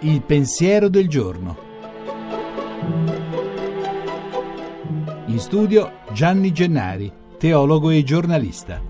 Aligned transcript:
Il 0.00 0.22
pensiero 0.22 0.88
del 0.88 1.08
giorno. 1.08 1.56
In 5.26 5.38
studio 5.38 5.92
Gianni 6.12 6.52
Gennari, 6.52 7.12
teologo 7.38 7.90
e 7.90 8.02
giornalista. 8.02 8.80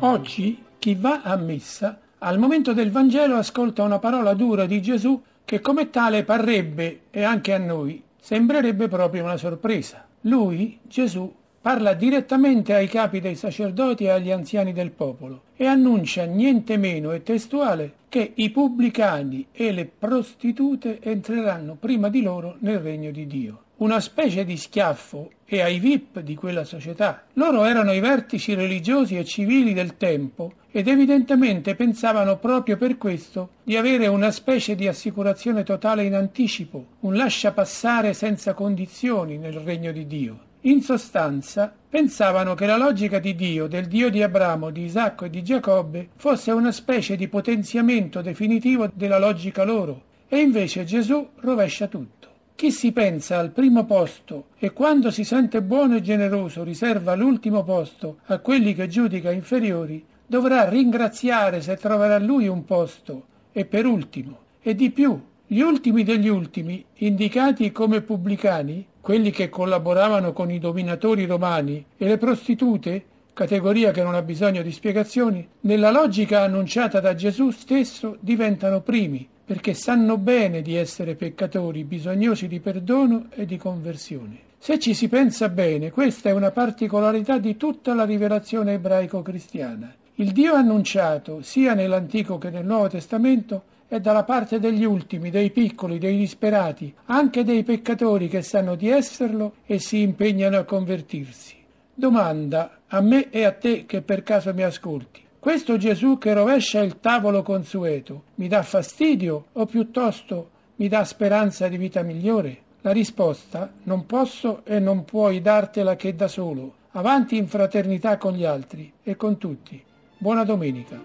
Oggi 0.00 0.62
chi 0.78 0.94
va 0.94 1.22
a 1.22 1.36
messa 1.36 1.98
al 2.18 2.38
momento 2.38 2.72
del 2.72 2.90
Vangelo 2.90 3.36
ascolta 3.36 3.82
una 3.82 3.98
parola 3.98 4.34
dura 4.34 4.66
di 4.66 4.80
Gesù 4.80 5.22
che 5.44 5.60
come 5.60 5.90
tale 5.90 6.24
parrebbe, 6.24 7.02
e 7.10 7.22
anche 7.22 7.52
a 7.52 7.58
noi, 7.58 8.02
sembrerebbe 8.18 8.88
proprio 8.88 9.24
una 9.24 9.36
sorpresa. 9.36 10.06
Lui, 10.22 10.78
Gesù, 10.82 11.30
parla 11.64 11.94
direttamente 11.94 12.74
ai 12.74 12.88
capi 12.88 13.20
dei 13.20 13.36
sacerdoti 13.36 14.04
e 14.04 14.10
agli 14.10 14.30
anziani 14.30 14.74
del 14.74 14.90
popolo 14.90 15.44
e 15.56 15.64
annuncia 15.64 16.24
niente 16.24 16.76
meno 16.76 17.10
e 17.12 17.22
testuale 17.22 17.94
che 18.10 18.32
i 18.34 18.50
pubblicani 18.50 19.46
e 19.50 19.72
le 19.72 19.86
prostitute 19.86 20.98
entreranno 21.00 21.74
prima 21.80 22.10
di 22.10 22.20
loro 22.20 22.56
nel 22.58 22.80
regno 22.80 23.10
di 23.10 23.26
Dio. 23.26 23.62
Una 23.76 23.98
specie 24.00 24.44
di 24.44 24.58
schiaffo 24.58 25.30
e 25.46 25.62
ai 25.62 25.78
VIP 25.78 26.20
di 26.20 26.34
quella 26.34 26.64
società. 26.64 27.22
Loro 27.32 27.64
erano 27.64 27.94
i 27.94 28.00
vertici 28.00 28.52
religiosi 28.52 29.16
e 29.16 29.24
civili 29.24 29.72
del 29.72 29.96
tempo 29.96 30.52
ed 30.70 30.86
evidentemente 30.86 31.74
pensavano 31.74 32.36
proprio 32.36 32.76
per 32.76 32.98
questo 32.98 33.48
di 33.62 33.78
avere 33.78 34.06
una 34.06 34.30
specie 34.30 34.74
di 34.74 34.86
assicurazione 34.86 35.62
totale 35.62 36.04
in 36.04 36.14
anticipo, 36.14 36.88
un 37.00 37.16
lascia 37.16 37.52
passare 37.52 38.12
senza 38.12 38.52
condizioni 38.52 39.38
nel 39.38 39.54
regno 39.54 39.92
di 39.92 40.06
Dio. 40.06 40.52
In 40.66 40.80
sostanza, 40.80 41.70
pensavano 41.90 42.54
che 42.54 42.64
la 42.64 42.78
logica 42.78 43.18
di 43.18 43.34
Dio, 43.34 43.66
del 43.66 43.84
Dio 43.86 44.08
di 44.08 44.22
Abramo, 44.22 44.70
di 44.70 44.84
Isacco 44.84 45.26
e 45.26 45.30
di 45.30 45.42
Giacobbe, 45.42 46.08
fosse 46.16 46.52
una 46.52 46.72
specie 46.72 47.16
di 47.16 47.28
potenziamento 47.28 48.22
definitivo 48.22 48.90
della 48.94 49.18
logica 49.18 49.62
loro, 49.62 50.04
e 50.26 50.40
invece 50.40 50.84
Gesù 50.84 51.28
rovescia 51.40 51.86
tutto. 51.86 52.28
Chi 52.54 52.70
si 52.70 52.92
pensa 52.92 53.38
al 53.38 53.50
primo 53.50 53.84
posto 53.84 54.46
e 54.58 54.72
quando 54.72 55.10
si 55.10 55.22
sente 55.22 55.60
buono 55.60 55.96
e 55.96 56.00
generoso 56.00 56.62
riserva 56.62 57.14
l'ultimo 57.14 57.62
posto 57.62 58.20
a 58.26 58.38
quelli 58.38 58.74
che 58.74 58.88
giudica 58.88 59.30
inferiori, 59.30 60.02
dovrà 60.26 60.66
ringraziare 60.66 61.60
se 61.60 61.76
troverà 61.76 62.18
lui 62.18 62.48
un 62.48 62.64
posto, 62.64 63.26
e 63.52 63.66
per 63.66 63.84
ultimo, 63.84 64.38
e 64.62 64.74
di 64.74 64.90
più, 64.90 65.20
gli 65.54 65.60
ultimi 65.60 66.02
degli 66.02 66.26
ultimi, 66.26 66.84
indicati 66.94 67.70
come 67.70 68.00
pubblicani, 68.00 68.84
quelli 69.00 69.30
che 69.30 69.50
collaboravano 69.50 70.32
con 70.32 70.50
i 70.50 70.58
dominatori 70.58 71.26
romani, 71.26 71.84
e 71.96 72.08
le 72.08 72.18
prostitute, 72.18 73.04
categoria 73.32 73.92
che 73.92 74.02
non 74.02 74.16
ha 74.16 74.22
bisogno 74.22 74.62
di 74.62 74.72
spiegazioni, 74.72 75.46
nella 75.60 75.92
logica 75.92 76.42
annunciata 76.42 76.98
da 76.98 77.14
Gesù 77.14 77.52
stesso 77.52 78.16
diventano 78.18 78.80
primi, 78.80 79.28
perché 79.44 79.74
sanno 79.74 80.18
bene 80.18 80.60
di 80.60 80.74
essere 80.74 81.14
peccatori, 81.14 81.84
bisognosi 81.84 82.48
di 82.48 82.58
perdono 82.58 83.26
e 83.30 83.46
di 83.46 83.56
conversione. 83.56 84.38
Se 84.58 84.80
ci 84.80 84.92
si 84.92 85.06
pensa 85.06 85.48
bene, 85.48 85.92
questa 85.92 86.30
è 86.30 86.32
una 86.32 86.50
particolarità 86.50 87.38
di 87.38 87.56
tutta 87.56 87.94
la 87.94 88.04
rivelazione 88.04 88.72
ebraico-cristiana. 88.72 89.94
Il 90.16 90.30
Dio 90.30 90.54
annunciato, 90.54 91.42
sia 91.42 91.74
nell'Antico 91.74 92.38
che 92.38 92.48
nel 92.48 92.64
Nuovo 92.64 92.86
Testamento, 92.86 93.64
è 93.88 93.98
dalla 93.98 94.22
parte 94.22 94.60
degli 94.60 94.84
ultimi, 94.84 95.28
dei 95.28 95.50
piccoli, 95.50 95.98
dei 95.98 96.16
disperati, 96.16 96.94
anche 97.06 97.42
dei 97.42 97.64
peccatori 97.64 98.28
che 98.28 98.40
sanno 98.40 98.76
di 98.76 98.88
esserlo 98.88 99.54
e 99.66 99.80
si 99.80 100.02
impegnano 100.02 100.56
a 100.56 100.62
convertirsi. 100.62 101.56
Domanda 101.92 102.78
a 102.86 103.00
me 103.00 103.28
e 103.30 103.42
a 103.42 103.50
te 103.50 103.86
che 103.86 104.02
per 104.02 104.22
caso 104.22 104.54
mi 104.54 104.62
ascolti. 104.62 105.20
Questo 105.36 105.76
Gesù 105.78 106.16
che 106.16 106.32
rovescia 106.32 106.80
il 106.80 107.00
tavolo 107.00 107.42
consueto 107.42 108.22
mi 108.36 108.46
dà 108.46 108.62
fastidio 108.62 109.46
o 109.50 109.66
piuttosto 109.66 110.50
mi 110.76 110.86
dà 110.86 111.04
speranza 111.04 111.66
di 111.66 111.76
vita 111.76 112.02
migliore? 112.02 112.58
La 112.82 112.92
risposta 112.92 113.68
non 113.82 114.06
posso 114.06 114.64
e 114.64 114.78
non 114.78 115.04
puoi 115.04 115.40
dartela 115.40 115.96
che 115.96 116.14
da 116.14 116.28
solo, 116.28 116.74
avanti 116.92 117.36
in 117.36 117.48
fraternità 117.48 118.16
con 118.16 118.34
gli 118.34 118.44
altri 118.44 118.92
e 119.02 119.16
con 119.16 119.38
tutti. 119.38 119.82
Buona 120.18 120.44
domenica. 120.44 121.02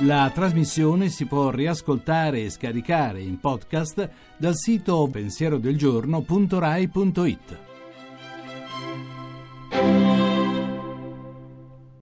La 0.00 0.30
trasmissione 0.32 1.08
si 1.08 1.24
può 1.24 1.50
riascoltare 1.50 2.42
e 2.42 2.50
scaricare 2.50 3.20
in 3.20 3.40
podcast 3.40 4.10
dal 4.36 4.54
sito 4.54 5.08
pensierodelgiorno.rai.it. 5.10 7.58